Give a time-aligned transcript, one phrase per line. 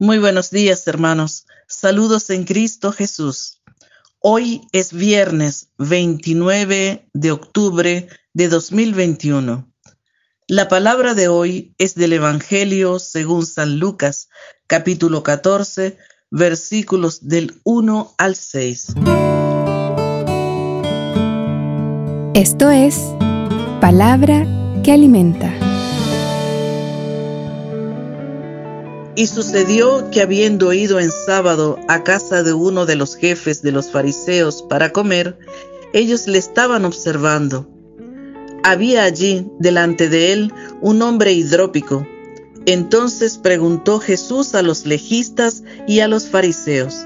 [0.00, 1.46] Muy buenos días, hermanos.
[1.66, 3.62] Saludos en Cristo Jesús.
[4.20, 9.68] Hoy es viernes 29 de octubre de 2021.
[10.46, 14.28] La palabra de hoy es del Evangelio según San Lucas,
[14.68, 15.98] capítulo 14,
[16.30, 18.94] versículos del 1 al 6.
[22.34, 23.00] Esto es
[23.80, 24.46] palabra
[24.84, 25.67] que alimenta.
[29.18, 33.72] Y sucedió que habiendo ido en sábado a casa de uno de los jefes de
[33.72, 35.36] los fariseos para comer,
[35.92, 37.68] ellos le estaban observando.
[38.62, 42.06] Había allí delante de él un hombre hidrópico.
[42.64, 47.04] Entonces preguntó Jesús a los legistas y a los fariseos,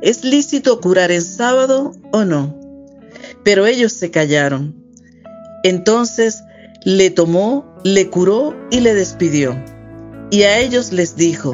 [0.00, 2.56] ¿es lícito curar en sábado o no?
[3.42, 4.76] Pero ellos se callaron.
[5.64, 6.44] Entonces
[6.84, 9.56] le tomó, le curó y le despidió.
[10.32, 11.52] Y a ellos les dijo,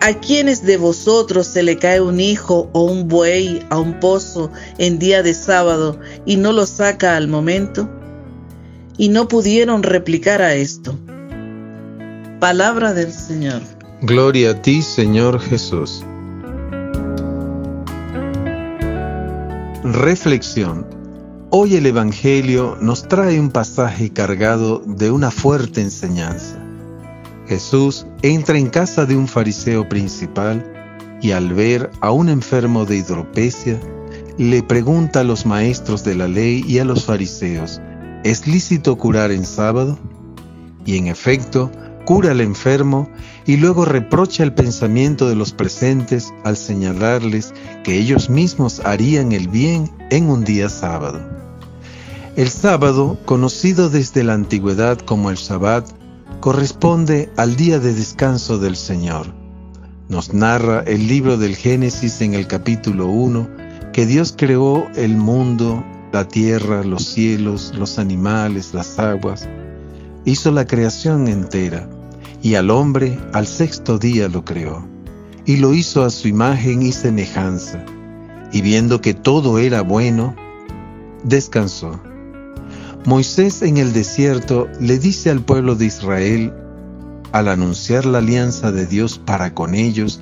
[0.00, 4.52] ¿A quiénes de vosotros se le cae un hijo o un buey a un pozo
[4.78, 7.90] en día de sábado y no lo saca al momento?
[8.96, 10.96] Y no pudieron replicar a esto.
[12.38, 13.60] Palabra del Señor.
[14.02, 16.04] Gloria a ti, Señor Jesús.
[19.82, 20.86] Reflexión.
[21.50, 26.59] Hoy el Evangelio nos trae un pasaje cargado de una fuerte enseñanza.
[27.50, 30.64] Jesús entra en casa de un fariseo principal
[31.20, 33.76] y al ver a un enfermo de hidropecia,
[34.38, 37.80] le pregunta a los maestros de la ley y a los fariseos,
[38.22, 39.98] ¿es lícito curar en sábado?
[40.86, 41.72] Y en efecto,
[42.04, 43.10] cura al enfermo
[43.46, 49.48] y luego reprocha el pensamiento de los presentes al señalarles que ellos mismos harían el
[49.48, 51.18] bien en un día sábado.
[52.36, 55.99] El sábado, conocido desde la antigüedad como el Sabbat,
[56.40, 59.26] corresponde al día de descanso del Señor.
[60.08, 63.48] Nos narra el libro del Génesis en el capítulo 1
[63.92, 69.48] que Dios creó el mundo, la tierra, los cielos, los animales, las aguas.
[70.24, 71.88] Hizo la creación entera
[72.42, 74.88] y al hombre al sexto día lo creó
[75.44, 77.84] y lo hizo a su imagen y semejanza.
[78.52, 80.34] Y viendo que todo era bueno,
[81.22, 82.00] descansó.
[83.06, 86.52] Moisés en el desierto le dice al pueblo de Israel,
[87.32, 90.20] al anunciar la alianza de Dios para con ellos,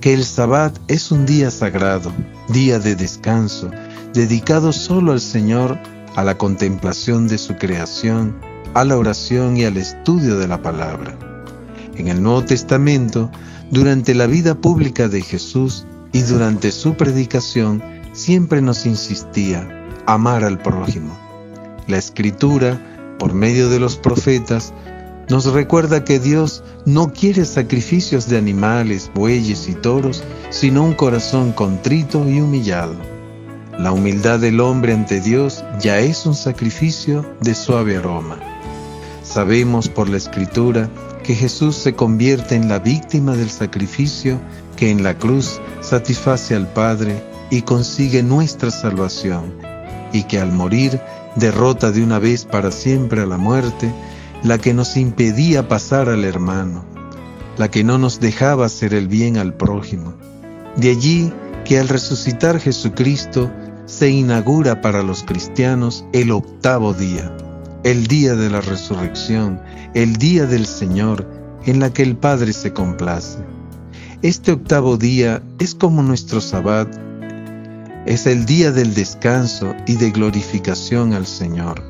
[0.00, 2.12] que el sabbat es un día sagrado,
[2.48, 3.70] día de descanso,
[4.14, 5.78] dedicado solo al Señor,
[6.14, 8.36] a la contemplación de su creación,
[8.74, 11.18] a la oración y al estudio de la palabra.
[11.96, 13.30] En el Nuevo Testamento,
[13.70, 17.82] durante la vida pública de Jesús y durante su predicación,
[18.12, 21.21] siempre nos insistía amar al prójimo.
[21.88, 24.72] La escritura, por medio de los profetas,
[25.28, 31.52] nos recuerda que Dios no quiere sacrificios de animales, bueyes y toros, sino un corazón
[31.52, 32.94] contrito y humillado.
[33.78, 38.38] La humildad del hombre ante Dios ya es un sacrificio de suave aroma.
[39.22, 40.90] Sabemos por la escritura
[41.24, 44.40] que Jesús se convierte en la víctima del sacrificio
[44.76, 49.54] que en la cruz satisface al Padre y consigue nuestra salvación,
[50.12, 51.00] y que al morir
[51.36, 53.92] derrota de una vez para siempre a la muerte,
[54.42, 56.84] la que nos impedía pasar al hermano,
[57.56, 60.14] la que no nos dejaba hacer el bien al prójimo.
[60.76, 61.32] De allí
[61.64, 63.50] que al resucitar Jesucristo
[63.86, 67.36] se inaugura para los cristianos el octavo día,
[67.84, 69.60] el día de la resurrección,
[69.94, 71.26] el día del Señor,
[71.64, 73.38] en la que el Padre se complace.
[74.22, 77.11] Este octavo día es como nuestro sabbat
[78.06, 81.82] es el día del descanso y de glorificación al Señor.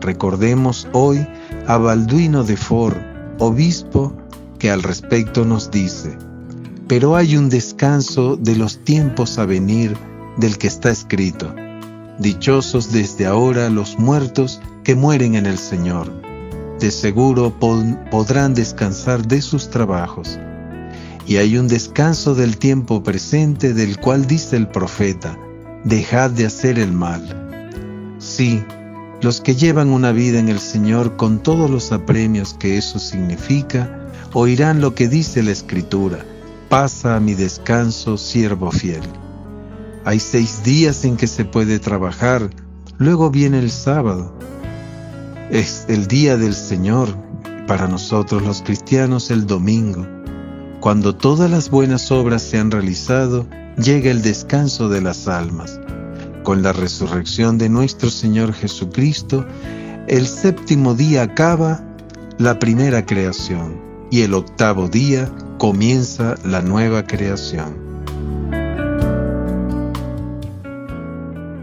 [0.00, 1.26] Recordemos hoy
[1.66, 2.96] a Balduino de For,
[3.38, 4.14] obispo,
[4.58, 6.16] que al respecto nos dice,
[6.86, 9.96] pero hay un descanso de los tiempos a venir
[10.36, 11.52] del que está escrito.
[12.18, 16.12] Dichosos desde ahora los muertos que mueren en el Señor.
[16.78, 17.58] De seguro
[18.10, 20.38] podrán descansar de sus trabajos
[21.26, 25.38] y hay un descanso del tiempo presente del cual dice el profeta,
[25.84, 28.16] dejad de hacer el mal.
[28.18, 28.62] Sí,
[29.20, 34.08] los que llevan una vida en el Señor con todos los apremios que eso significa,
[34.32, 36.24] oirán lo que dice la Escritura,
[36.68, 39.02] pasa a mi descanso, siervo fiel.
[40.04, 42.50] Hay seis días en que se puede trabajar,
[42.98, 44.34] luego viene el sábado.
[45.50, 47.14] Es el día del Señor,
[47.66, 50.19] para nosotros los cristianos el domingo
[50.80, 53.46] cuando todas las buenas obras se han realizado,
[53.76, 55.78] llega el descanso de las almas.
[56.42, 59.44] Con la resurrección de nuestro Señor Jesucristo,
[60.08, 61.84] el séptimo día acaba
[62.38, 63.88] la primera creación.
[64.12, 67.76] y el octavo día comienza la nueva creación.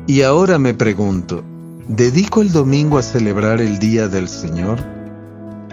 [0.07, 1.43] Y ahora me pregunto,
[1.89, 4.79] ¿dedico el domingo a celebrar el día del Señor?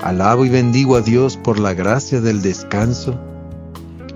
[0.03, 3.17] ¿Alabo y bendigo a Dios por la gracia del descanso?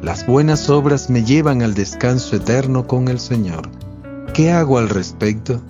[0.03, 3.69] Las buenas obras me llevan al descanso eterno con el Señor.
[4.33, 5.61] ¿Qué hago al respecto?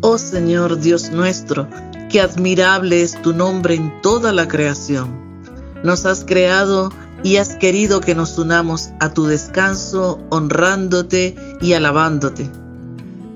[0.00, 1.68] Oh Señor Dios nuestro,
[2.08, 5.10] qué admirable es tu nombre en toda la creación.
[5.82, 6.92] Nos has creado
[7.24, 12.48] y has querido que nos unamos a tu descanso, honrándote y alabándote.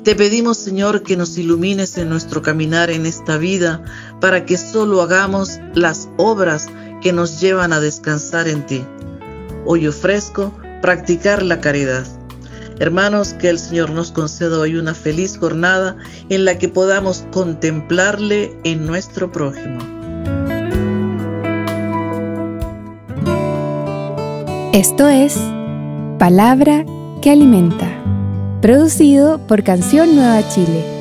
[0.05, 3.83] Te pedimos, Señor, que nos ilumines en nuestro caminar en esta vida
[4.21, 6.69] para que solo hagamos las obras
[7.05, 8.85] que nos llevan a descansar en ti.
[9.65, 10.53] Hoy ofrezco
[10.83, 12.05] practicar la caridad
[12.81, 15.97] Hermanos, que el Señor nos conceda hoy una feliz jornada
[16.29, 19.79] en la que podamos contemplarle en nuestro prójimo.
[24.73, 25.39] Esto es
[26.19, 26.85] Palabra
[27.23, 27.89] que Alimenta,
[28.61, 30.94] producido por Canción Nueva Chile